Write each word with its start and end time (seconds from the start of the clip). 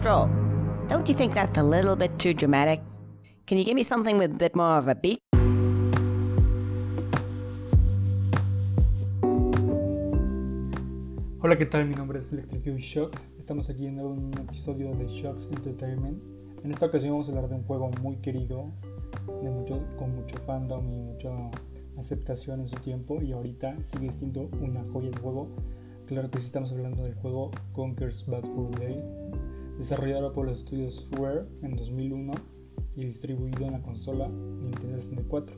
stroll. 0.00 0.30
Don't 0.88 1.06
you 1.08 1.14
think 1.14 1.34
that's 1.34 1.58
a 1.58 1.62
little 1.62 1.94
bit 1.94 2.18
too 2.18 2.32
dramatic? 2.32 2.80
Can 3.46 3.58
you 3.58 3.64
give 3.64 3.74
me 3.74 3.84
something 3.84 4.16
with 4.16 4.30
a 4.32 4.34
bit 4.34 4.56
more 4.56 4.78
of 4.78 4.88
a 4.88 4.94
beat? 4.94 5.20
Hola, 11.42 11.56
¿qué 11.56 11.66
tal? 11.66 11.86
Mi 11.86 11.94
nombre 11.94 12.18
es 12.18 12.32
Electrify 12.32 12.80
Shock. 12.80 13.14
Estamos 13.38 13.68
aquí 13.68 13.86
en 13.86 14.00
un 14.00 14.32
episodio 14.38 14.94
de 14.94 15.06
Shocks 15.06 15.48
Entertainment. 15.52 16.18
En 16.64 16.70
esta 16.70 16.86
ocasión 16.86 17.12
vamos 17.12 17.28
a 17.28 17.32
hablar 17.32 17.48
de 17.48 17.56
un 17.56 17.64
juego 17.64 17.90
muy 18.00 18.16
querido, 18.16 18.70
de 19.42 19.50
mucho, 19.50 19.82
con 19.98 20.14
mucho 20.14 20.36
fandom 20.46 20.84
y 20.92 20.96
mucha 20.96 21.30
aceptación 21.98 22.60
en 22.60 22.68
su 22.68 22.76
tiempo 22.76 23.20
y 23.20 23.32
ahorita 23.32 23.76
sigue 23.92 24.12
siendo 24.12 24.48
una 24.60 24.82
joya 24.92 25.10
de 25.10 25.20
juego. 25.20 25.48
Claro 26.06 26.30
que 26.30 26.38
sí 26.40 26.46
estamos 26.46 26.72
hablando 26.72 27.02
del 27.04 27.14
juego 27.16 27.50
Conker's 27.72 28.24
Bad 28.26 28.42
Fur 28.42 28.70
Day, 28.78 29.02
desarrollado 29.80 30.34
por 30.34 30.46
los 30.46 30.58
estudios 30.58 31.08
Rare 31.12 31.46
en 31.62 31.74
2001 31.74 32.32
y 32.96 33.06
distribuido 33.06 33.64
en 33.64 33.72
la 33.72 33.82
consola 33.82 34.28
Nintendo 34.28 35.00
64. 35.00 35.56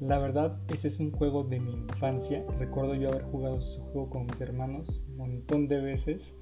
La 0.00 0.18
verdad, 0.18 0.58
este 0.68 0.88
es 0.88 0.98
un 1.00 1.12
juego 1.12 1.44
de 1.44 1.60
mi 1.60 1.72
infancia. 1.72 2.42
Recuerdo 2.58 2.94
yo 2.94 3.10
haber 3.10 3.24
jugado 3.24 3.58
este 3.58 3.82
juego 3.92 4.08
con 4.08 4.24
mis 4.24 4.40
hermanos 4.40 5.02
un 5.10 5.16
montón 5.18 5.68
de 5.68 5.80
veces. 5.82 6.32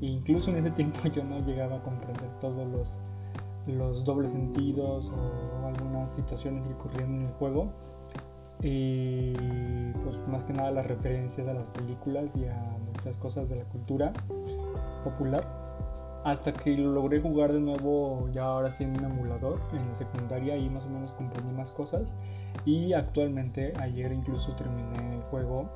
E 0.00 0.06
incluso 0.06 0.50
en 0.50 0.56
ese 0.56 0.72
tiempo 0.72 0.98
yo 1.14 1.22
no 1.22 1.46
llegaba 1.46 1.76
a 1.76 1.82
comprender 1.84 2.28
todos 2.40 2.66
los, 2.68 2.98
los 3.68 4.04
dobles 4.04 4.32
sentidos 4.32 5.10
o 5.10 5.66
algunas 5.66 6.10
situaciones 6.12 6.66
que 6.66 6.74
ocurrían 6.74 7.14
en 7.14 7.26
el 7.26 7.32
juego. 7.34 7.72
Y 8.62 9.32
pues 10.04 10.16
más 10.26 10.42
que 10.42 10.54
nada 10.54 10.72
las 10.72 10.86
referencias 10.86 11.46
a 11.46 11.54
las 11.54 11.66
películas 11.66 12.24
y 12.34 12.46
a 12.46 12.78
muchas 12.94 13.16
cosas 13.16 13.48
de 13.48 13.56
la 13.56 13.64
cultura 13.64 14.12
popular 15.04 15.61
hasta 16.24 16.52
que 16.52 16.76
lo 16.76 16.92
logré 16.92 17.20
jugar 17.20 17.52
de 17.52 17.60
nuevo 17.60 18.28
ya 18.32 18.44
ahora 18.44 18.70
sí 18.70 18.84
en 18.84 18.96
un 18.98 19.04
emulador 19.04 19.60
en 19.72 19.94
secundaria 19.96 20.56
y 20.56 20.68
más 20.70 20.84
o 20.84 20.88
menos 20.88 21.12
comprendí 21.12 21.52
más 21.52 21.70
cosas. 21.72 22.14
Y 22.64 22.92
actualmente 22.92 23.72
ayer 23.80 24.12
incluso 24.12 24.54
terminé 24.56 25.16
el 25.16 25.22
juego 25.22 25.68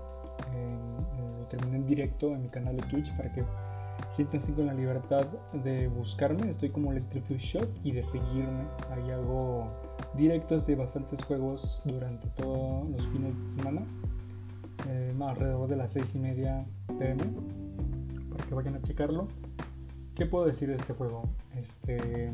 lo 1.38 1.46
terminé 1.46 1.76
en 1.76 1.86
directo 1.86 2.34
en 2.34 2.42
mi 2.42 2.48
canal 2.48 2.76
de 2.76 2.82
Twitch 2.84 3.14
para 3.16 3.32
que 3.32 3.44
siéntanse 4.10 4.52
con 4.52 4.66
la 4.66 4.74
libertad 4.74 5.26
de 5.52 5.88
buscarme. 5.88 6.50
Estoy 6.50 6.70
como 6.70 6.92
Electrify 6.92 7.38
Shop 7.38 7.68
y 7.82 7.92
de 7.92 8.02
seguirme. 8.02 8.64
Ahí 8.90 9.10
hago 9.10 9.68
directos 10.14 10.66
de 10.66 10.76
bastantes 10.76 11.22
juegos 11.24 11.80
durante 11.84 12.28
todos 12.30 12.88
los 12.90 13.06
fines 13.08 13.34
de 13.36 13.52
semana 13.54 13.82
eh, 14.88 15.14
alrededor 15.20 15.68
de 15.68 15.76
las 15.76 15.92
6 15.92 16.14
y 16.14 16.18
media 16.18 16.66
pm 16.98 17.24
para 18.30 18.44
que 18.44 18.54
vayan 18.54 18.74
a 18.76 18.82
checarlo 18.82 19.28
¿Qué 20.16 20.24
puedo 20.24 20.46
decir 20.46 20.68
de 20.68 20.76
este 20.76 20.94
juego? 20.94 21.28
Este. 21.54 22.32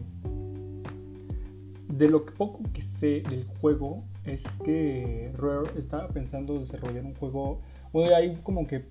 De 1.89 2.09
lo 2.09 2.25
poco 2.25 2.61
que 2.73 2.81
sé 2.81 3.23
del 3.29 3.45
juego 3.61 4.05
es 4.25 4.45
que 4.65 5.33
Rare 5.37 5.69
estaba 5.77 6.07
pensando 6.09 6.61
desarrollar 6.61 7.05
un 7.05 7.15
juego. 7.15 7.61
Bueno, 7.93 8.15
hay 8.15 8.37
como 8.45 8.69
que 8.69 8.85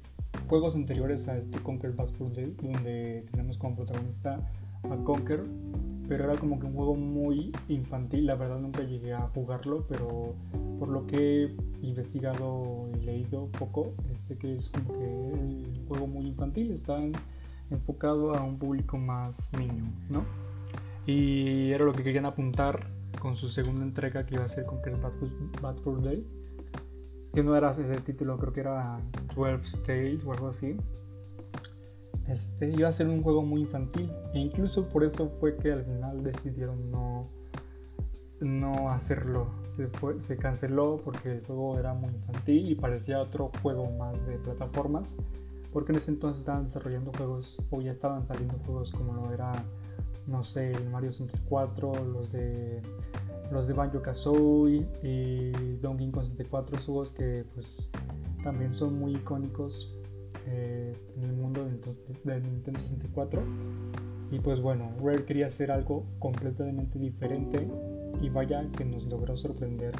juegos 0.50 0.76
anteriores 0.76 1.26
a 1.30 1.38
este 1.38 1.58
Conquer 1.60 1.94
Bad 1.94 2.10
Day, 2.36 2.54
donde 2.62 3.26
tenemos 3.32 3.58
como 3.58 3.78
protagonista 3.78 4.40
a 4.84 4.96
Conquer, 5.06 5.46
pero 6.10 6.26
era 6.26 6.36
como 6.36 6.60
que 6.60 6.66
un 6.66 6.74
juego 6.74 6.96
muy 6.96 7.54
infantil. 7.70 8.26
La 8.26 8.36
verdad 8.36 8.60
nunca 8.60 8.84
llegué 8.84 9.14
a 9.14 9.22
jugarlo, 9.30 9.86
pero 9.88 10.36
por 10.78 10.90
lo 10.90 11.08
que 11.08 11.46
he 11.46 11.56
investigado 11.82 12.90
y 13.00 13.06
leído 13.06 13.48
poco, 13.58 13.94
sé 14.16 14.38
que 14.38 14.58
es 14.58 14.68
como 14.68 15.00
que 15.00 15.06
un 15.06 15.86
juego 15.88 16.08
muy 16.08 16.28
infantil. 16.28 16.72
Están 16.72 17.14
enfocado 17.72 18.36
a 18.36 18.42
un 18.42 18.58
público 18.58 18.98
más 18.98 19.52
niño, 19.54 19.92
¿no? 20.10 20.26
Y 21.06 21.72
era 21.72 21.86
lo 21.86 21.94
que 21.94 22.04
querían 22.04 22.26
apuntar 22.26 22.88
con 23.20 23.36
su 23.36 23.50
segunda 23.50 23.84
entrega 23.84 24.26
que 24.26 24.36
iba 24.36 24.46
a 24.46 24.48
ser 24.48 24.66
con 24.66 24.80
Bad, 25.62 25.76
for 25.78 26.02
Day. 26.02 26.26
Que 27.34 27.44
no 27.44 27.56
era 27.56 27.72
ese 27.72 27.96
título, 28.02 28.38
creo 28.38 28.54
que 28.54 28.60
era 28.60 29.00
12 29.36 29.78
Tales 29.86 30.24
o 30.26 30.34
algo 30.34 30.48
así. 30.48 30.76
Este 32.28 32.70
iba 32.70 32.90
a 32.90 32.94
ser 32.94 33.08
un 33.08 33.24
juego 33.24 33.42
muy 33.42 33.62
infantil. 33.62 34.12
E 34.34 34.40
incluso 34.40 34.88
por 34.90 35.04
eso 35.04 35.30
fue 35.40 35.58
que 35.58 35.72
al 35.72 35.86
final 35.86 36.24
decidieron 36.24 36.92
no, 36.92 37.28
no 38.42 38.92
hacerlo. 38.92 39.48
Se, 39.76 39.88
fue, 39.88 40.22
se 40.22 40.38
canceló 40.38 41.02
porque 41.04 41.32
el 41.32 41.46
juego 41.46 41.80
era 41.80 41.94
muy 41.94 42.10
infantil 42.10 42.72
y 42.72 42.76
parecía 42.76 43.22
otro 43.22 43.52
juego 43.62 43.90
más 43.98 44.14
de 44.28 44.38
plataformas 44.38 45.16
porque 45.72 45.92
en 45.92 46.00
ese 46.00 46.12
entonces 46.12 46.42
estaban 46.42 46.66
desarrollando 46.66 47.12
juegos 47.18 47.58
o 47.70 47.82
ya 47.82 47.92
estaban 47.92 48.26
saliendo 48.28 48.56
juegos 48.66 48.92
como 48.92 49.14
lo 49.14 49.32
era 49.34 49.52
no 50.28 50.44
sé 50.44 50.72
el 50.72 50.90
Mario 50.90 51.12
64 51.12 52.06
los 52.06 52.32
de 52.32 52.82
los 53.52 53.68
de 53.68 53.74
Banjo 53.74 54.02
Kazooie 54.02 54.88
y 55.04 55.52
Donkey 55.82 56.10
Kong 56.12 56.24
64 56.24 56.78
juegos 56.86 57.12
que 57.12 57.46
pues 57.54 57.90
también 58.44 58.74
son 58.74 58.98
muy 58.98 59.16
icónicos 59.16 59.94
eh, 60.48 60.96
en 61.18 61.24
el 61.24 61.34
mundo 61.34 61.66
del, 61.66 62.44
Nintendo 62.44 62.80
64 62.80 63.42
y 64.32 64.40
pues 64.40 64.62
bueno 64.62 64.92
Rare 65.04 65.26
quería 65.26 65.48
hacer 65.48 65.72
algo 65.72 66.06
completamente 66.20 66.98
diferente 66.98 67.68
y 68.22 68.30
vaya 68.30 68.66
que 68.78 68.86
nos 68.86 69.04
logró 69.06 69.38
sorprender 69.38 69.94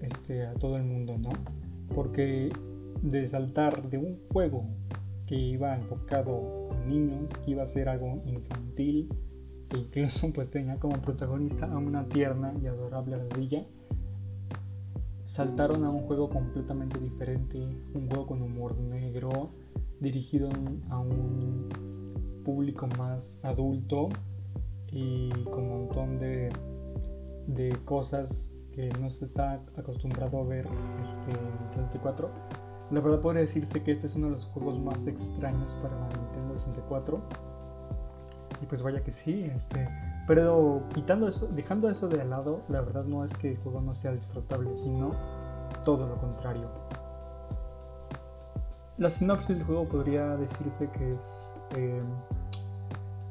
este, 0.00 0.46
a 0.46 0.54
todo 0.54 0.76
el 0.76 0.84
mundo 0.84 1.18
no 1.18 1.30
porque 1.94 2.50
de 3.02 3.26
saltar 3.28 3.88
de 3.88 3.98
un 3.98 4.18
juego 4.32 4.64
que 5.26 5.36
iba 5.36 5.76
enfocado 5.76 6.70
a 6.72 6.86
niños, 6.86 7.28
que 7.44 7.52
iba 7.52 7.62
a 7.62 7.66
ser 7.66 7.88
algo 7.88 8.22
infantil, 8.26 9.08
e 9.74 9.78
incluso 9.78 10.30
pues 10.34 10.50
tenía 10.50 10.76
como 10.76 10.96
protagonista 11.00 11.66
a 11.66 11.76
una 11.76 12.08
tierna 12.08 12.54
y 12.62 12.66
adorable 12.66 13.16
ardilla, 13.16 13.66
saltaron 15.26 15.84
a 15.84 15.90
un 15.90 16.00
juego 16.00 16.30
completamente 16.30 16.98
diferente, 16.98 17.58
un 17.94 18.08
juego 18.08 18.26
con 18.26 18.42
humor 18.42 18.78
negro, 18.78 19.50
dirigido 20.00 20.48
a 20.88 20.98
un 20.98 21.68
público 22.44 22.88
más 22.98 23.40
adulto 23.42 24.08
y 24.90 25.28
con 25.44 25.64
un 25.64 25.68
montón 25.68 26.18
de, 26.18 26.48
de 27.46 27.76
cosas 27.84 28.56
que 28.72 28.88
no 29.00 29.10
se 29.10 29.24
está 29.24 29.60
acostumbrado 29.76 30.38
a 30.38 30.44
ver 30.44 30.66
este, 31.02 31.76
en 31.76 31.82
64 31.82 32.30
la 32.90 33.00
verdad 33.00 33.20
podría 33.20 33.42
decirse 33.42 33.82
que 33.82 33.92
este 33.92 34.06
es 34.06 34.16
uno 34.16 34.28
de 34.28 34.32
los 34.34 34.46
juegos 34.46 34.78
más 34.80 35.06
extraños 35.06 35.74
para 35.82 35.94
la 35.94 36.08
Nintendo 36.08 36.54
64. 36.58 37.20
Y 38.62 38.66
pues 38.66 38.82
vaya 38.82 39.02
que 39.02 39.12
sí, 39.12 39.44
este. 39.44 39.88
Pero 40.26 40.82
quitando 40.94 41.28
eso, 41.28 41.46
dejando 41.48 41.90
eso 41.90 42.08
de 42.08 42.24
lado, 42.24 42.62
la 42.68 42.80
verdad 42.80 43.04
no 43.04 43.24
es 43.24 43.32
que 43.34 43.52
el 43.52 43.58
juego 43.58 43.80
no 43.82 43.94
sea 43.94 44.12
disfrutable, 44.12 44.74
sino 44.74 45.12
todo 45.84 46.06
lo 46.06 46.16
contrario. 46.16 46.68
La 48.96 49.10
sinopsis 49.10 49.56
del 49.56 49.64
juego 49.64 49.84
podría 49.84 50.36
decirse 50.36 50.88
que 50.90 51.12
es 51.12 51.54
eh, 51.76 52.02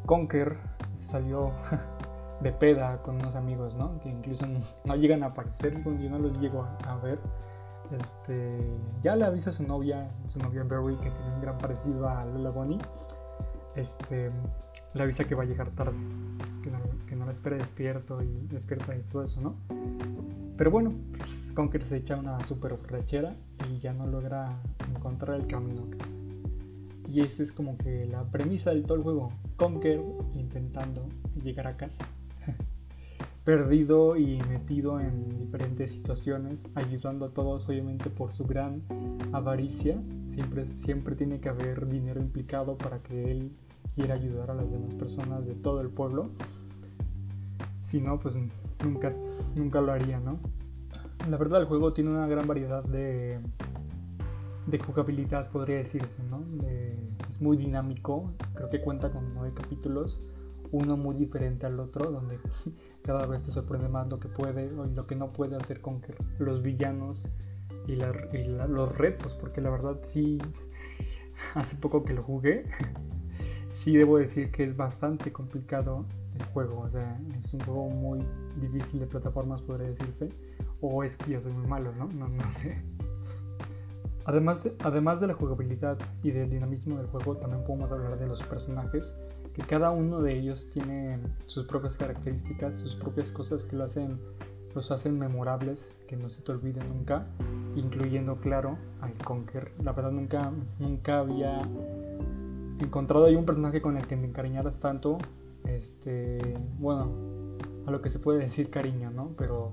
Conker 0.06 0.58
se 0.94 1.08
salió 1.08 1.52
de 2.42 2.52
peda 2.52 3.02
con 3.02 3.16
unos 3.16 3.36
amigos, 3.36 3.76
¿no? 3.76 4.00
Que 4.00 4.10
incluso 4.10 4.46
no, 4.86 4.96
llegan 4.96 5.24
a 5.24 5.28
aparecer, 5.28 5.84
yo 5.84 6.10
no 6.10 6.20
los 6.20 6.40
llego 6.40 6.66
a 6.86 6.96
ver 6.98 7.20
este, 7.92 8.60
ya 9.04 9.16
le 9.16 9.26
avisa 9.26 9.50
a 9.50 9.54
su 9.54 9.64
novia, 9.68 10.10
su 10.28 10.40
novia 10.40 10.64
Barry, 10.64 10.96
que 10.96 11.10
tiene 11.10 11.36
un 11.36 11.42
gran 11.42 11.58
parecido 11.58 12.08
a 12.08 12.26
Lola 12.26 12.50
Bonnie. 12.50 12.80
Este, 13.76 14.32
le 14.94 15.04
avisa 15.04 15.24
que 15.24 15.36
va 15.36 15.44
a 15.44 15.46
llegar 15.46 15.70
tarde, 15.72 15.98
que 16.64 16.72
no, 16.72 16.80
que 17.08 17.16
la 17.16 17.32
espere 17.32 17.58
despierto 17.58 18.22
y 18.22 18.48
despierta 18.48 18.96
y 18.96 19.02
todo 19.02 19.24
eso, 19.24 19.42
¿no? 19.42 19.56
Pero 20.58 20.72
bueno, 20.72 20.94
pues, 21.18 21.52
Conker 21.52 21.84
se 21.84 21.98
echa 21.98 22.16
una 22.16 22.40
super 22.46 22.74
borrachera 22.74 23.36
y 23.70 23.80
ya 23.80 23.94
no 23.94 24.08
logra 24.08 24.50
encontrar 24.96 25.40
el 25.40 25.48
camino 25.48 25.84
a 25.84 25.98
casa. 25.98 26.18
Y 27.08 27.22
esa 27.22 27.44
es 27.44 27.52
como 27.52 27.78
que 27.78 28.06
la 28.06 28.24
premisa 28.24 28.72
del 28.72 28.84
todo 28.84 28.98
el 28.98 29.04
juego. 29.04 29.32
Conker 29.56 30.02
intentando 30.34 31.08
llegar 31.44 31.68
a 31.68 31.78
casa 31.78 32.06
perdido 33.48 34.18
y 34.18 34.42
metido 34.50 35.00
en 35.00 35.40
diferentes 35.40 35.92
situaciones, 35.92 36.68
ayudando 36.76 37.28
a 37.28 37.30
todos 37.30 37.70
obviamente 37.70 38.10
por 38.10 38.34
su 38.34 38.44
gran 38.44 38.84
avaricia. 39.32 39.98
Siempre, 40.32 40.66
siempre 40.66 41.16
tiene 41.16 41.40
que 41.40 41.48
haber 41.48 41.88
dinero 41.88 42.20
implicado 42.20 42.78
para 42.78 43.02
que 43.02 43.32
él 43.32 43.54
quiera 43.96 44.16
ayudar 44.16 44.52
a 44.52 44.54
las 44.54 44.70
demás 44.70 44.94
personas 44.96 45.46
de 45.46 45.56
todo 45.56 45.80
el 45.80 45.88
pueblo. 45.88 46.30
Si 47.84 48.02
no, 48.02 48.20
pues 48.20 48.36
nunca, 48.84 49.14
nunca 49.56 49.80
lo 49.80 49.94
haría, 49.94 50.20
¿no? 50.20 50.40
La 51.30 51.38
verdad 51.38 51.62
el 51.62 51.68
juego 51.68 51.94
tiene 51.94 52.10
una 52.10 52.28
gran 52.28 52.46
variedad 52.48 52.84
de, 52.84 53.40
de 54.66 54.78
jugabilidad, 54.78 55.52
podría 55.52 55.78
decirse, 55.78 56.22
¿no? 56.30 56.44
es 57.30 57.40
muy 57.40 57.56
dinámico, 57.56 58.30
creo 58.56 58.70
que 58.70 58.82
cuenta 58.82 59.10
con 59.10 59.34
nueve 59.34 59.54
capítulos, 59.56 60.20
uno 60.74 60.98
muy 60.98 61.16
diferente 61.16 61.66
al 61.66 61.80
otro, 61.80 62.12
donde 62.12 62.40
cada 63.08 63.26
vez 63.26 63.42
te 63.42 63.52
sorprende 63.52 63.88
más 63.88 64.10
lo 64.10 64.20
que 64.20 64.28
puede 64.28 64.70
o 64.78 64.86
lo 64.86 65.08
que 65.08 65.16
no 65.16 65.32
puede 65.32 65.56
hacer 65.56 65.80
con 65.80 66.02
los 66.40 66.62
villanos 66.62 67.30
y, 67.88 67.96
los 67.96 68.98
retos, 68.98 69.34
porque 69.40 69.62
la 69.62 69.70
verdad 69.70 69.98
sí, 70.04 70.38
hace 71.56 71.78
poco 71.78 72.04
que 72.04 72.14
lo 72.14 72.22
jugué, 72.22 72.66
sí 73.72 73.96
debo 73.96 74.18
decir 74.18 74.52
que 74.52 74.66
es 74.66 74.76
bastante 74.76 75.32
complicado 75.32 76.04
el 76.38 76.46
juego. 76.48 76.82
O 76.82 76.90
sea, 76.90 77.18
es 77.40 77.54
un 77.54 77.62
juego 77.62 77.90
muy 77.90 78.20
difícil 78.60 79.00
de 79.00 79.08
plataformas, 79.08 79.62
podría 79.62 79.88
decirse. 79.88 80.28
O 80.82 81.02
es 81.02 81.16
que 81.16 81.32
yo 81.32 81.42
soy 81.42 81.54
muy 81.54 81.66
malo, 81.66 81.94
¿no? 81.96 82.10
No, 82.10 82.28
no 82.28 82.48
sé. 82.50 82.84
Además 84.28 84.62
de, 84.66 84.76
además 84.84 85.22
de 85.22 85.28
la 85.28 85.34
jugabilidad 85.34 85.98
y 86.22 86.32
del 86.32 86.50
dinamismo 86.50 86.98
del 86.98 87.08
juego, 87.08 87.38
también 87.38 87.64
podemos 87.64 87.94
hablar 87.94 88.20
de 88.20 88.28
los 88.28 88.44
personajes, 88.44 89.18
que 89.54 89.62
cada 89.62 89.90
uno 89.90 90.22
de 90.22 90.38
ellos 90.38 90.70
tiene 90.74 91.18
sus 91.46 91.66
propias 91.66 91.96
características, 91.96 92.76
sus 92.76 92.94
propias 92.94 93.32
cosas 93.32 93.64
que 93.64 93.78
lo 93.78 93.86
hacen, 93.86 94.20
los 94.76 94.92
hacen 94.92 95.18
memorables, 95.18 95.96
que 96.10 96.18
no 96.18 96.28
se 96.28 96.42
te 96.42 96.52
olviden 96.52 96.90
nunca, 96.90 97.26
incluyendo, 97.78 98.36
claro, 98.36 98.78
al 99.00 99.14
Conker. 99.14 99.72
La 99.82 99.94
verdad 99.94 100.12
nunca, 100.12 100.52
nunca 100.78 101.20
había 101.20 101.62
encontrado 102.80 103.28
ahí 103.28 103.36
un 103.36 103.46
personaje 103.46 103.82
con 103.82 103.96
el 103.96 104.06
que 104.08 104.18
me 104.18 104.28
encariñaras 104.28 104.78
tanto, 104.82 105.20
este, 105.64 106.38
bueno, 106.80 107.10
a 107.88 107.92
lo 107.92 108.02
que 108.02 108.10
se 108.10 108.20
puede 108.20 108.40
decir 108.40 108.70
cariño, 108.70 109.10
¿no? 109.12 109.32
Pero 109.38 109.72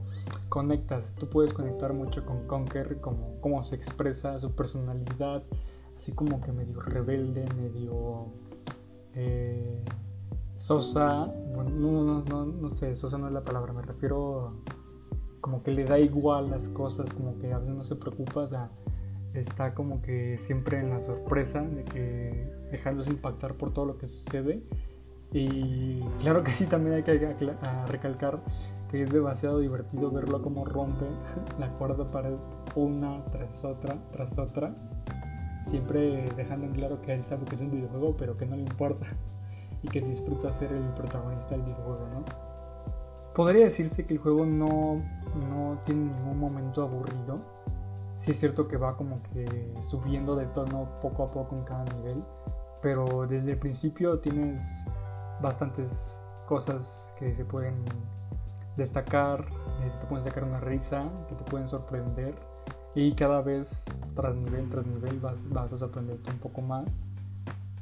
conectas, 0.49 1.05
tú 1.19 1.29
puedes 1.29 1.53
conectar 1.53 1.93
mucho 1.93 2.25
con 2.25 2.47
Conker, 2.47 3.01
como 3.01 3.41
cómo 3.41 3.65
se 3.65 3.75
expresa, 3.75 4.39
su 4.39 4.53
personalidad, 4.53 5.43
así 5.99 6.13
como 6.13 6.41
que 6.41 6.53
medio 6.53 6.81
rebelde, 6.81 7.45
medio 7.57 8.27
eh, 9.15 9.83
sosa, 10.59 11.25
bueno, 11.55 11.71
no, 11.71 12.23
no, 12.23 12.47
no, 12.47 12.71
sé, 12.71 12.95
sosa 12.95 13.19
no 13.19 13.27
es 13.27 13.33
la 13.33 13.43
palabra, 13.43 13.73
me 13.73 13.83
refiero 13.83 14.53
como 15.41 15.63
que 15.65 15.73
le 15.73 15.85
da 15.85 15.99
igual 15.99 16.51
las 16.51 16.69
cosas, 16.69 17.13
como 17.13 17.37
que 17.39 17.53
a 17.53 17.59
veces 17.59 17.75
no 17.75 17.83
se 17.83 17.97
preocupa, 17.97 18.43
o 18.43 18.47
sea, 18.47 18.71
está 19.35 19.75
como 19.75 20.01
que 20.03 20.39
siempre 20.39 20.79
en 20.79 20.91
la 20.91 21.01
sorpresa 21.01 21.63
de 21.63 21.85
que 21.85 22.49
dejándose 22.71 23.11
impactar 23.11 23.55
por 23.55 23.73
todo 23.73 23.87
lo 23.87 23.99
que 23.99 24.07
sucede. 24.07 24.63
Y 25.35 26.01
claro 26.21 26.43
que 26.43 26.53
sí, 26.53 26.65
también 26.65 26.95
hay 26.95 27.03
que 27.03 27.37
recalcar 27.89 28.39
que 28.89 29.03
es 29.03 29.11
demasiado 29.11 29.59
divertido 29.59 30.11
verlo 30.11 30.41
como 30.41 30.65
rompe 30.65 31.05
la 31.59 31.69
cuerda 31.71 32.11
pared 32.11 32.35
una 32.77 33.23
tras 33.33 33.65
otra, 33.65 33.97
tras 34.13 34.39
otra. 34.39 34.73
Siempre 35.69 36.29
dejando 36.37 36.67
en 36.67 36.73
claro 36.73 37.03
que 37.03 37.13
él 37.13 37.25
sabe 37.25 37.45
que 37.45 37.57
es 37.57 37.61
un 37.61 37.73
videojuego, 37.73 38.17
pero 38.17 38.37
que 38.37 38.47
no 38.47 38.55
le 38.57 38.63
importa 38.63 39.07
y 39.83 39.89
que 39.89 40.01
disfruta 40.01 40.53
ser 40.53 40.73
el 40.73 40.85
protagonista 40.95 41.51
del 41.51 41.63
videojuego, 41.63 42.07
¿no? 42.15 42.25
Podría 43.35 43.65
decirse 43.65 44.07
que 44.07 44.15
el 44.15 44.21
juego 44.21 44.47
no, 44.47 45.03
no 45.51 45.79
tiene 45.85 46.05
ningún 46.05 46.39
momento 46.39 46.83
aburrido 46.83 47.41
sí 48.17 48.31
es 48.31 48.41
cierto 48.41 48.69
que 48.69 48.77
va 48.77 48.97
como 48.97 49.21
que 49.33 49.45
subiendo 49.87 50.37
de 50.37 50.47
tono 50.47 50.89
poco 51.03 51.25
a 51.25 51.31
poco 51.31 51.57
en 51.57 51.65
cada 51.65 51.85
nivel, 51.85 52.23
pero 52.81 53.27
desde 53.27 53.53
el 53.53 53.59
principio 53.59 54.19
tienes 54.21 54.63
bastantes 55.41 56.21
cosas 56.47 57.13
que 57.19 57.35
se 57.35 57.45
pueden 57.45 57.75
destacar, 58.77 59.45
eh, 59.83 59.93
te 60.01 60.07
pueden 60.07 60.25
sacar 60.25 60.45
una 60.45 60.61
risa, 60.61 61.09
que 61.29 61.35
te 61.35 61.45
pueden 61.45 61.69
sorprender 61.69 62.35
y 62.95 63.13
cada 63.13 63.41
vez 63.41 63.85
tras 64.15 64.35
nivel 64.37 64.69
tras 64.71 64.87
nivel 64.87 65.19
vas, 65.21 65.37
vas 65.51 65.73
a 65.73 65.79
sorprenderte 65.79 66.31
un 66.31 66.39
poco 66.39 66.63
más. 66.63 67.05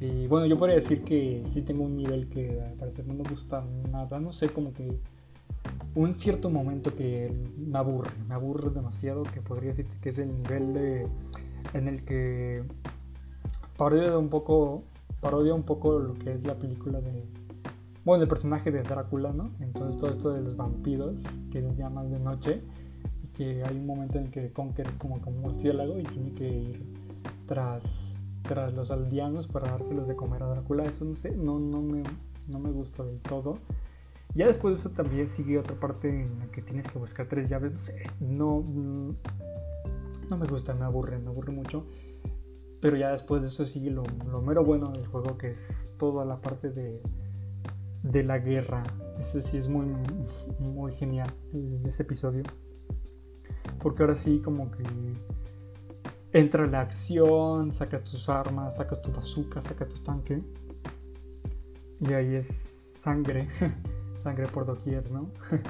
Y 0.01 0.27
bueno, 0.27 0.47
yo 0.47 0.59
podría 0.59 0.77
decir 0.77 1.05
que 1.05 1.45
sí 1.47 1.63
tengo 1.63 1.85
un 1.85 1.97
nivel 1.97 2.29
que 2.29 2.61
al 2.61 2.75
parecer 2.75 3.07
no 3.07 3.15
me 3.15 3.23
gusta 3.23 3.65
nada, 3.91 4.19
no 4.19 4.33
sé, 4.33 4.49
como 4.49 4.73
que 4.73 4.99
un 5.95 6.15
cierto 6.15 6.51
momento 6.51 6.95
que 6.97 7.33
me 7.57 7.79
aburre, 7.79 8.11
me 8.27 8.35
aburre 8.35 8.71
demasiado, 8.71 9.23
que 9.23 9.41
podría 9.41 9.71
decirte 9.71 9.97
que 10.01 10.09
es 10.09 10.19
el 10.19 10.35
nivel 10.35 10.73
de, 10.73 11.07
en 11.75 11.87
el 11.87 12.05
que 12.05 12.65
parodia 13.77 14.19
un 14.19 14.29
poco, 14.29 14.83
parodia 15.21 15.55
un 15.55 15.63
poco 15.63 15.99
lo 15.99 16.15
que 16.15 16.33
es 16.33 16.47
la 16.47 16.55
película 16.57 17.01
de, 17.01 17.25
bueno, 18.05 18.23
el 18.23 18.29
personaje 18.29 18.71
de 18.71 18.83
Drácula, 18.83 19.33
¿no? 19.33 19.53
Entonces 19.61 20.01
todo 20.01 20.11
esto 20.11 20.33
de 20.33 20.43
los 20.43 20.57
vampiros 20.57 21.23
que 21.51 21.61
les 21.61 21.77
llaman 21.77 22.11
de 22.11 22.19
noche 22.19 22.61
y 23.23 23.29
que 23.29 23.63
hay 23.65 23.77
un 23.77 23.87
momento 23.87 24.19
en 24.19 24.31
que 24.31 24.53
Conker 24.53 24.87
es 24.87 24.95
como, 24.95 25.21
como 25.21 25.37
un 25.37 25.43
murciélago 25.43 25.99
y 25.99 26.03
tiene 26.03 26.33
que 26.33 26.49
ir 26.49 26.83
tras, 27.47 28.17
tras 28.43 28.75
los 28.75 28.91
aldeanos 28.91 29.47
para 29.47 29.71
dárselos 29.71 30.09
de 30.09 30.17
comer 30.17 30.43
a 30.43 30.47
Drácula. 30.47 30.85
Eso 30.85 31.05
no 31.05 31.15
sé, 31.15 31.37
no, 31.37 31.59
no, 31.59 31.81
me, 31.81 32.03
no 32.49 32.59
me 32.59 32.71
gusta 32.71 33.05
del 33.05 33.21
todo. 33.21 33.59
Ya 34.35 34.47
después 34.47 34.75
de 34.75 34.81
eso 34.81 34.91
también 34.91 35.29
sigue 35.29 35.59
otra 35.59 35.79
parte 35.79 36.09
en 36.09 36.39
la 36.39 36.47
que 36.47 36.63
tienes 36.63 36.89
que 36.89 36.99
buscar 36.99 37.27
tres 37.27 37.49
llaves. 37.51 37.73
No 37.73 37.79
sé, 37.79 38.03
no, 38.21 38.61
mm, 38.61 39.17
no 40.31 40.37
me 40.39 40.47
gusta, 40.47 40.75
me 40.75 40.85
aburre, 40.85 41.19
me 41.19 41.29
aburre 41.29 41.53
mucho. 41.53 41.85
Pero 42.81 42.97
ya 42.97 43.13
después 43.13 43.43
de 43.43 43.49
eso 43.49 43.67
sigue 43.67 43.91
lo, 43.91 44.03
mero 44.43 44.65
bueno 44.65 44.91
del 44.91 45.07
juego, 45.07 45.37
que 45.37 45.51
es 45.51 45.93
toda 45.99 46.25
la 46.25 46.41
parte 46.41 46.71
de, 46.71 47.01
de 48.03 48.23
la 48.23 48.39
guerra. 48.39 48.83
Ese 49.19 49.43
sí 49.43 49.57
es 49.57 49.69
muy, 49.69 49.87
muy 50.59 50.93
genial, 50.93 51.31
ese 51.85 52.03
episodio. 52.03 52.43
Porque 53.81 54.03
ahora 54.03 54.15
sí 54.15 54.41
como 54.45 54.71
que 54.71 54.83
entra 56.33 56.67
la 56.67 56.81
acción, 56.81 57.73
sacas 57.73 58.05
tus 58.05 58.29
armas, 58.29 58.77
sacas 58.77 59.03
tu 59.03 59.13
bazooka, 59.13 59.63
sacas 59.63 59.89
tu 59.89 59.99
tanque. 60.03 60.43
Y 62.01 62.13
ahí 62.13 62.35
es 62.35 62.49
sangre. 62.49 63.49
sangre 64.23 64.47
por 64.47 64.65
doquier, 64.65 65.11
¿no? 65.11 65.31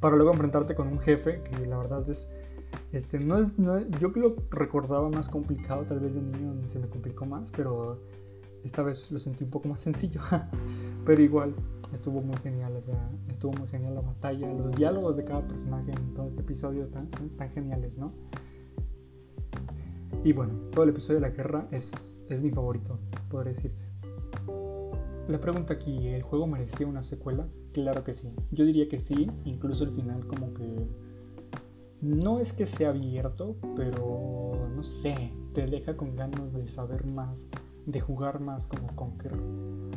Para 0.00 0.16
luego 0.16 0.32
enfrentarte 0.32 0.74
con 0.74 0.88
un 0.88 0.98
jefe 0.98 1.42
que 1.42 1.66
la 1.66 1.78
verdad 1.78 2.08
es, 2.08 2.32
este, 2.92 3.18
no 3.18 3.38
es, 3.38 3.48
yo 4.00 4.08
lo 4.08 4.34
recordaba 4.50 5.08
más 5.10 5.28
complicado, 5.28 5.84
tal 5.84 6.00
vez 6.00 6.14
de 6.14 6.22
niño 6.22 6.54
se 6.72 6.78
me 6.78 6.88
complicó 6.88 7.26
más, 7.26 7.50
pero 7.50 8.00
esta 8.64 8.82
vez 8.82 9.10
lo 9.10 9.18
sentí 9.18 9.44
un 9.44 9.50
poco 9.50 9.68
más 9.68 9.80
sencillo, 9.80 10.20
pero 11.04 11.22
igual 11.22 11.54
estuvo 11.92 12.20
muy 12.20 12.36
genial, 12.38 12.76
o 12.76 12.80
sea, 12.80 13.10
estuvo 13.28 13.52
muy 13.52 13.68
genial 13.68 13.94
la 13.94 14.00
batalla, 14.00 14.52
los 14.52 14.72
diálogos 14.72 15.16
de 15.16 15.24
cada 15.24 15.46
personaje 15.46 15.90
en 15.90 16.14
todo 16.14 16.28
este 16.28 16.40
episodio 16.42 16.84
están, 16.84 17.08
geniales, 17.52 17.96
¿no? 17.96 18.12
Y 20.24 20.32
bueno, 20.32 20.52
todo 20.72 20.84
el 20.84 20.90
episodio 20.90 21.20
de 21.20 21.28
la 21.28 21.34
guerra 21.34 21.66
es, 21.70 22.20
es 22.28 22.42
mi 22.42 22.50
favorito, 22.50 22.98
podría 23.28 23.54
decirse. 23.54 23.86
La 25.28 25.40
pregunta 25.40 25.74
aquí, 25.74 26.08
¿el 26.08 26.22
juego 26.22 26.46
merecía 26.46 26.86
una 26.86 27.02
secuela? 27.02 27.46
Claro 27.72 28.02
que 28.02 28.14
sí. 28.14 28.28
Yo 28.50 28.64
diría 28.64 28.88
que 28.88 28.98
sí, 28.98 29.30
incluso 29.44 29.84
el 29.84 29.92
final 29.92 30.26
como 30.26 30.52
que... 30.54 30.88
No 32.00 32.40
es 32.40 32.52
que 32.52 32.66
sea 32.66 32.88
abierto, 32.88 33.56
pero 33.76 34.70
no 34.74 34.82
sé, 34.82 35.32
te 35.54 35.66
deja 35.66 35.96
con 35.96 36.16
ganas 36.16 36.52
de 36.52 36.66
saber 36.66 37.04
más, 37.06 37.44
de 37.90 38.00
jugar 38.00 38.40
más 38.40 38.66
como 38.66 38.94
Conquer. 38.94 39.32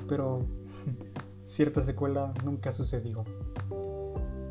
Pero 0.08 0.46
cierta 1.46 1.82
secuela 1.82 2.34
nunca 2.44 2.72
sucedió. 2.72 3.24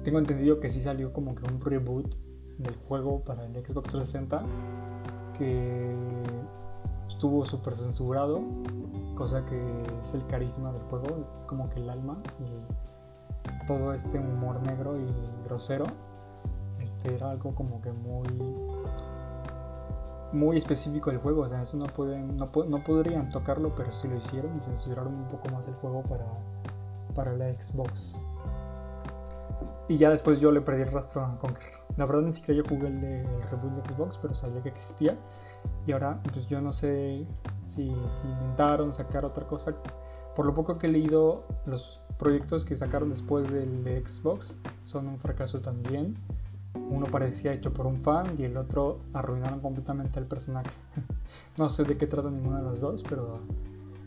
Tengo 0.04 0.18
entendido 0.18 0.60
que 0.60 0.70
sí 0.70 0.82
salió 0.82 1.12
como 1.12 1.34
que 1.34 1.42
un 1.52 1.60
reboot 1.60 2.14
del 2.58 2.76
juego 2.88 3.20
para 3.24 3.44
el 3.46 3.52
Xbox 3.52 3.90
360 3.90 4.42
que 5.38 5.94
estuvo 7.08 7.44
súper 7.44 7.76
censurado 7.76 8.42
cosa 9.14 9.44
que 9.44 9.56
es 10.00 10.14
el 10.14 10.26
carisma 10.26 10.72
del 10.72 10.82
juego, 10.82 11.24
es 11.28 11.44
como 11.46 11.68
que 11.70 11.80
el 11.80 11.88
alma 11.90 12.18
y 12.40 13.66
todo 13.66 13.92
este 13.94 14.18
humor 14.18 14.60
negro 14.66 14.96
y 14.98 15.06
grosero, 15.44 15.84
este 16.80 17.14
era 17.14 17.30
algo 17.30 17.54
como 17.54 17.80
que 17.80 17.92
muy 17.92 18.26
muy 20.32 20.58
específico 20.58 21.10
del 21.10 21.18
juego, 21.18 21.42
o 21.42 21.48
sea, 21.48 21.62
eso 21.62 21.76
no 21.76 21.86
pueden 21.86 22.36
no, 22.36 22.50
no 22.68 22.84
podrían 22.84 23.30
tocarlo, 23.30 23.74
pero 23.74 23.92
sí 23.92 24.08
lo 24.08 24.16
hicieron 24.16 24.56
y 24.56 24.60
censuraron 24.60 25.14
un 25.14 25.28
poco 25.28 25.48
más 25.50 25.66
el 25.68 25.74
juego 25.74 26.02
para 26.02 26.26
para 27.14 27.32
la 27.36 27.52
Xbox. 27.52 28.16
Y 29.88 29.98
ya 29.98 30.10
después 30.10 30.40
yo 30.40 30.52
le 30.52 30.60
perdí 30.60 30.82
el 30.82 30.92
rastro 30.92 31.24
a 31.24 31.38
Conquer. 31.38 31.72
La 31.96 32.06
verdad 32.06 32.22
ni 32.22 32.32
siquiera 32.32 32.62
yo 32.62 32.68
jugué 32.68 32.88
el 32.88 33.00
de 33.00 33.22
reboot 33.50 33.72
de 33.74 33.94
Xbox, 33.94 34.18
pero 34.20 34.34
sabía 34.34 34.62
que 34.62 34.70
existía. 34.70 35.16
Y 35.86 35.92
ahora 35.92 36.20
pues 36.32 36.46
yo 36.48 36.60
no 36.60 36.72
sé 36.72 37.26
si, 37.66 37.82
intentaron 37.84 38.92
sacar 38.92 39.24
otra 39.24 39.46
cosa. 39.46 39.74
Por 40.34 40.46
lo 40.46 40.54
poco 40.54 40.78
que 40.78 40.86
he 40.86 40.90
leído, 40.90 41.44
los 41.66 42.00
proyectos 42.18 42.64
que 42.64 42.76
sacaron 42.76 43.10
después 43.10 43.50
del 43.52 43.84
de 43.84 44.02
Xbox 44.06 44.58
son 44.84 45.08
un 45.08 45.18
fracaso 45.18 45.60
también. 45.60 46.16
Uno 46.74 47.06
parecía 47.06 47.52
hecho 47.52 47.72
por 47.72 47.86
un 47.86 48.02
fan 48.02 48.26
y 48.38 48.44
el 48.44 48.56
otro 48.56 49.00
arruinaron 49.12 49.60
completamente 49.60 50.18
al 50.18 50.26
personaje. 50.26 50.70
no 51.56 51.70
sé 51.70 51.84
de 51.84 51.96
qué 51.96 52.06
trata 52.06 52.30
ninguno 52.30 52.58
de 52.58 52.62
los 52.62 52.80
dos, 52.80 53.02
pero 53.08 53.40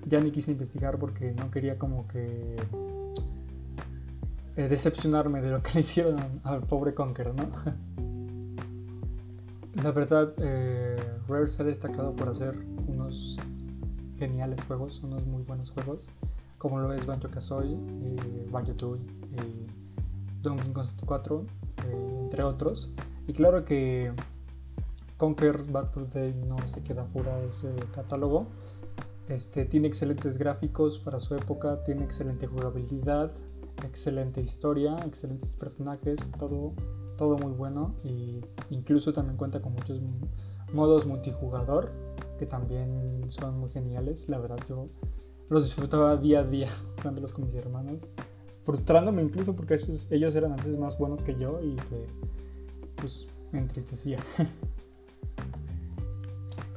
ya 0.05 0.19
ni 0.19 0.31
quise 0.31 0.51
investigar 0.51 0.97
porque 0.97 1.31
no 1.31 1.49
quería 1.51 1.77
como 1.77 2.07
que 2.07 2.55
eh, 4.57 4.67
decepcionarme 4.67 5.41
de 5.41 5.49
lo 5.51 5.61
que 5.61 5.71
le 5.75 5.81
hicieron 5.81 6.17
al 6.43 6.61
pobre 6.61 6.93
Conker, 6.93 7.33
¿no? 7.33 7.49
La 9.83 9.91
verdad, 9.91 10.33
eh, 10.37 10.95
Rare 11.27 11.49
se 11.49 11.61
ha 11.61 11.65
destacado 11.65 12.15
por 12.15 12.29
hacer 12.29 12.55
unos 12.87 13.37
geniales 14.17 14.57
juegos, 14.67 15.01
unos 15.03 15.25
muy 15.25 15.43
buenos 15.43 15.69
juegos, 15.71 16.05
como 16.57 16.79
lo 16.79 16.93
es 16.93 17.05
Banjo 17.05 17.29
Kazooie, 17.29 17.73
eh, 17.73 18.47
Banjo 18.49 18.71
Tooie, 18.73 19.01
eh, 19.01 19.67
Donkey 20.49 20.71
Kong 20.71 20.85
64, 20.85 21.45
eh, 21.85 22.19
entre 22.21 22.43
otros. 22.43 22.91
Y 23.27 23.33
claro 23.33 23.65
que 23.65 24.11
Conker's 25.17 25.71
Bad 25.71 25.91
Fur 25.91 26.09
Day 26.09 26.33
no 26.47 26.57
se 26.73 26.81
queda 26.81 27.05
fuera 27.05 27.37
de 27.37 27.49
ese 27.49 27.73
catálogo. 27.93 28.47
Este, 29.27 29.65
tiene 29.65 29.87
excelentes 29.87 30.37
gráficos 30.37 30.99
para 30.99 31.19
su 31.19 31.35
época, 31.35 31.83
tiene 31.83 32.03
excelente 32.03 32.45
jugabilidad, 32.45 33.31
excelente 33.83 34.41
historia, 34.41 34.95
excelentes 35.05 35.55
personajes, 35.55 36.17
todo, 36.37 36.73
todo 37.17 37.37
muy 37.37 37.51
bueno 37.51 37.95
y 38.03 38.41
incluso 38.69 39.13
también 39.13 39.37
cuenta 39.37 39.61
con 39.61 39.73
muchos 39.73 39.99
modos 40.73 41.05
multijugador 41.05 41.91
que 42.37 42.45
también 42.45 43.25
son 43.29 43.59
muy 43.59 43.71
geniales. 43.71 44.29
La 44.29 44.37
verdad 44.37 44.57
yo 44.69 44.89
los 45.49 45.63
disfrutaba 45.63 46.17
día 46.17 46.39
a 46.39 46.43
día 46.43 46.69
jugándolos 46.97 47.33
con 47.33 47.45
mis 47.45 47.55
hermanos, 47.55 48.05
frustrándome 48.65 49.21
incluso 49.21 49.55
porque 49.55 49.75
ellos 50.09 50.35
eran 50.35 50.53
antes 50.53 50.77
más 50.77 50.97
buenos 50.97 51.23
que 51.23 51.35
yo 51.35 51.61
y 51.61 51.75
pues 52.95 53.27
me 53.51 53.59
entristecía. 53.59 54.17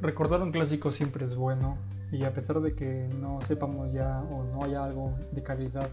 Recordar 0.01 0.43
un 0.43 0.53
clásico 0.53 0.93
siempre 0.93 1.25
es 1.25 1.35
bueno 1.35 1.77
y 2.13 2.25
a 2.25 2.33
pesar 2.33 2.61
de 2.61 2.75
que 2.75 3.09
no 3.21 3.41
sepamos 3.43 3.93
ya 3.93 4.23
o 4.31 4.45
no 4.45 4.63
haya 4.65 4.85
algo 4.85 5.15
de 5.33 5.43
calidad 5.43 5.89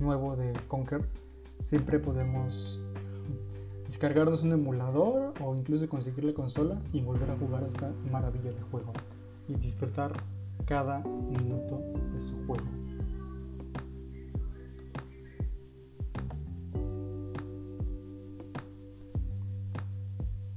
nuevo 0.00 0.36
de 0.36 0.52
Conquer, 0.68 1.02
siempre 1.60 1.98
podemos 1.98 2.80
descargarnos 3.86 4.42
un 4.42 4.52
emulador 4.52 5.34
o 5.44 5.54
incluso 5.54 5.88
conseguir 5.88 6.24
la 6.24 6.32
consola 6.32 6.80
y 6.92 7.02
volver 7.02 7.30
a 7.30 7.36
jugar 7.36 7.64
esta 7.64 7.92
maravilla 8.10 8.52
de 8.52 8.62
juego 8.70 8.92
y 9.48 9.54
disfrutar 9.54 10.12
cada 10.64 11.00
minuto 11.00 11.82
de 12.14 12.22
su 12.22 12.36
juego. 12.46 12.64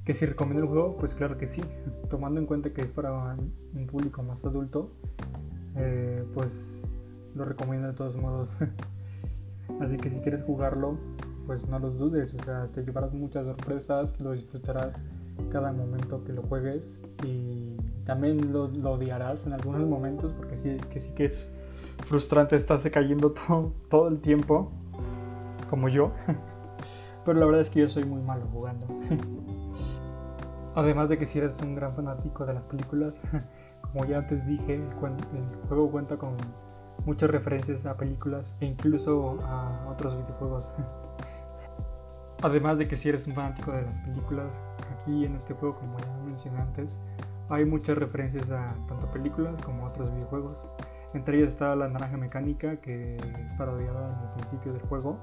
Que 0.06 0.14
si 0.14 0.24
recomiendo 0.24 0.62
el 0.62 0.68
juego, 0.68 0.96
pues 0.96 1.14
claro 1.14 1.36
que 1.36 1.46
sí. 1.46 1.60
Tomando 2.08 2.40
en 2.40 2.46
cuenta 2.46 2.72
que 2.72 2.80
es 2.80 2.90
para 2.90 3.12
un 3.12 3.86
público 3.86 4.22
más 4.22 4.44
adulto, 4.46 4.90
eh, 5.76 6.24
pues 6.32 6.82
lo 7.34 7.44
recomiendo 7.44 7.88
de 7.88 7.94
todos 7.94 8.16
modos. 8.16 8.58
Así 9.80 9.98
que 9.98 10.08
si 10.08 10.20
quieres 10.20 10.42
jugarlo, 10.42 10.96
pues 11.46 11.68
no 11.68 11.78
los 11.78 11.98
dudes. 11.98 12.34
O 12.34 12.42
sea, 12.42 12.68
te 12.68 12.82
llevarás 12.82 13.12
muchas 13.12 13.44
sorpresas, 13.44 14.18
lo 14.20 14.32
disfrutarás 14.32 14.96
cada 15.50 15.72
momento 15.72 16.24
que 16.24 16.32
lo 16.32 16.42
juegues 16.42 17.00
y 17.24 17.76
también 18.04 18.52
lo, 18.52 18.64
odiarás 18.64 19.46
en 19.46 19.52
algunos 19.52 19.86
momentos 19.86 20.32
porque 20.32 20.56
sí 20.56 20.76
que 20.90 21.00
sí 21.00 21.12
que 21.14 21.26
es 21.26 21.48
frustrante 22.06 22.56
estarse 22.56 22.90
cayendo 22.90 23.32
todo, 23.46 23.72
todo 23.90 24.08
el 24.08 24.20
tiempo 24.20 24.70
como 25.68 25.88
yo 25.88 26.12
pero 27.24 27.38
la 27.38 27.46
verdad 27.46 27.60
es 27.60 27.70
que 27.70 27.80
yo 27.80 27.88
soy 27.90 28.04
muy 28.04 28.22
malo 28.22 28.46
jugando 28.52 28.86
Además 30.76 31.08
de 31.08 31.16
que 31.16 31.24
si 31.24 31.38
eres 31.38 31.58
un 31.62 31.74
gran 31.74 31.94
fanático 31.94 32.44
de 32.44 32.52
las 32.52 32.66
películas, 32.66 33.18
como 33.80 34.04
ya 34.04 34.18
antes 34.18 34.46
dije, 34.46 34.74
el, 34.74 34.92
juego 35.68 35.90
cuenta 35.90 36.18
con 36.18 36.36
muchas 37.06 37.30
referencias 37.30 37.86
a 37.86 37.96
películas 37.96 38.54
e 38.60 38.66
incluso 38.66 39.38
a 39.46 39.88
otros 39.88 40.14
videojuegos. 40.18 40.70
Además 42.42 42.76
de 42.76 42.86
que 42.86 42.98
si 42.98 43.08
eres 43.08 43.26
un 43.26 43.34
fanático 43.34 43.72
de 43.72 43.82
las 43.82 43.98
películas, 44.02 44.52
aquí 45.00 45.24
en 45.24 45.36
este 45.36 45.54
juego, 45.54 45.76
como 45.76 45.98
ya 45.98 46.12
mencioné 46.26 46.58
antes, 46.60 46.98
hay 47.48 47.64
muchas 47.64 47.96
referencias 47.96 48.50
a 48.50 48.74
tanto 48.86 49.10
películas 49.10 49.54
como 49.64 49.86
otros 49.86 50.12
videojuegos. 50.12 50.68
Entre 51.14 51.38
ellas 51.38 51.54
está 51.54 51.74
La 51.74 51.88
Naranja 51.88 52.18
Mecánica, 52.18 52.76
que 52.82 53.16
es 53.16 53.52
parodiada 53.54 54.14
en 54.14 54.28
el 54.28 54.34
principio 54.34 54.74
del 54.74 54.82
juego. 54.82 55.16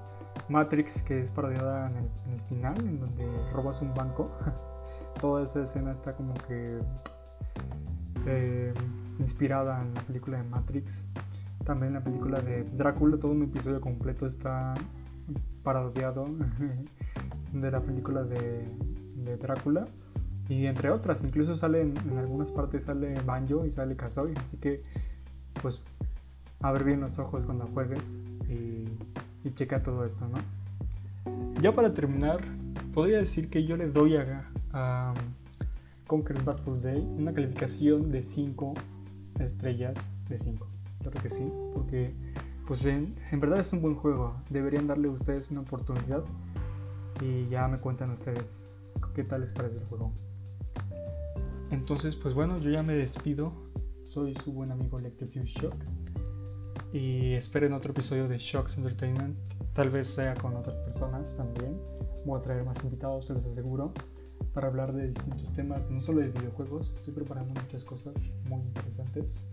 Matrix, 0.49 1.03
que 1.03 1.21
es 1.21 1.29
parodiada 1.29 1.91
en 1.91 1.97
el, 1.97 2.09
en 2.25 2.33
el 2.33 2.41
final, 2.41 2.77
en 2.79 2.99
donde 2.99 3.27
robas 3.53 3.83
un 3.83 3.93
banco. 3.93 4.31
toda 5.19 5.43
esa 5.43 5.63
escena 5.63 5.91
está 5.91 6.13
como 6.13 6.33
que 6.47 6.79
eh, 8.25 8.73
inspirada 9.19 9.81
en 9.81 9.93
la 9.93 10.01
película 10.01 10.37
de 10.37 10.43
Matrix. 10.43 11.05
También 11.65 11.93
la 11.93 12.03
película 12.03 12.39
de 12.39 12.63
Drácula, 12.63 13.17
todo 13.17 13.31
un 13.31 13.43
episodio 13.43 13.79
completo 13.79 14.25
está 14.25 14.73
parodiado 15.63 16.27
de 17.53 17.71
la 17.71 17.81
película 17.81 18.23
de, 18.23 18.67
Drácula. 19.37 19.87
Y 20.49 20.65
entre 20.65 20.89
otras, 20.89 21.23
incluso 21.23 21.55
sale 21.55 21.81
en, 21.81 22.17
algunas 22.17 22.51
partes 22.51 22.83
sale 22.83 23.13
Banjo 23.25 23.65
y 23.65 23.71
sale 23.71 23.95
Kazooie. 23.95 24.33
Así 24.45 24.57
que, 24.57 24.83
pues, 25.61 25.81
abre 26.61 26.83
bien 26.83 26.99
los 26.99 27.17
ojos 27.19 27.45
cuando 27.45 27.65
juegues 27.67 28.19
y, 28.49 28.85
y 29.47 29.53
checa 29.55 29.81
todo 29.81 30.05
esto, 30.05 30.27
¿no? 30.27 30.37
Ya 31.61 31.71
para 31.71 31.93
terminar, 31.93 32.41
podría 32.93 33.19
decir 33.19 33.49
que 33.49 33.63
yo 33.63 33.77
le 33.77 33.89
doy 33.89 34.17
a, 34.17 34.49
a 34.73 35.13
Bad 36.45 36.57
Fur 36.59 36.81
Day 36.81 36.99
una 37.17 37.33
calificación 37.33 38.11
de 38.11 38.21
5 38.21 38.73
estrellas 39.39 40.17
de 40.29 40.37
5. 40.37 40.67
Claro 40.99 41.21
que 41.21 41.29
sí, 41.29 41.51
porque 41.73 42.13
pues 42.67 42.85
en, 42.85 43.15
verdad 43.33 43.59
es 43.59 43.73
un 43.73 43.81
buen 43.81 43.95
juego. 43.95 44.35
Deberían 44.49 44.87
darle 44.87 45.07
a 45.07 45.11
ustedes 45.11 45.49
una 45.51 45.61
oportunidad 45.61 46.23
y 47.21 47.47
ya 47.49 47.67
me 47.67 47.79
cuentan 47.79 48.11
ustedes 48.11 48.61
qué 49.15 49.23
tal 49.23 49.41
les 49.41 49.51
parece 49.51 49.77
el 49.77 49.85
juego. 49.85 50.11
Entonces, 51.71 52.15
pues 52.15 52.33
bueno, 52.33 52.59
yo 52.59 52.69
ya 52.69 52.83
me 52.83 52.93
despido. 52.93 53.51
Soy 54.03 54.35
su 54.35 54.51
buen 54.51 54.71
amigo 54.71 54.99
Electrofuse 54.99 55.45
Shock. 55.45 55.75
Y 56.93 57.33
esperen 57.33 57.73
otro 57.73 57.91
episodio 57.91 58.27
de 58.27 58.37
Shocks 58.37 58.77
Entertainment. 58.77 59.35
Tal 59.73 59.89
vez 59.89 60.07
sea 60.07 60.35
con 60.35 60.55
otras 60.55 60.77
personas 60.77 61.35
también. 61.35 61.79
Voy 62.25 62.39
a 62.39 62.43
traer 62.43 62.63
más 62.63 62.81
invitados, 62.83 63.25
se 63.25 63.33
los 63.33 63.45
aseguro, 63.45 63.93
para 64.53 64.67
hablar 64.67 64.93
de 64.93 65.07
distintos 65.09 65.51
temas, 65.53 65.89
no 65.89 66.01
solo 66.01 66.21
de 66.21 66.29
videojuegos. 66.29 66.93
Estoy 66.95 67.13
preparando 67.13 67.59
muchas 67.59 67.83
cosas 67.83 68.13
muy 68.47 68.61
interesantes. 68.61 69.47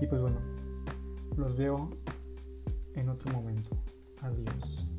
Y 0.00 0.06
pues 0.06 0.20
bueno, 0.20 0.38
los 1.36 1.56
veo 1.56 1.90
en 2.94 3.08
otro 3.08 3.32
momento. 3.32 3.70
Adiós. 4.22 4.93